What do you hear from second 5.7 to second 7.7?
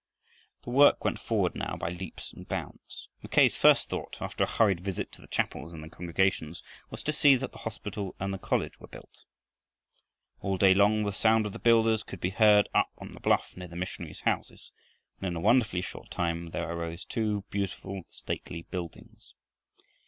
and their congregations, was to see that the